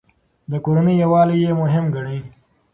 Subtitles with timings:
[0.51, 2.17] د کورنۍ يووالی يې مهم ګاڼه.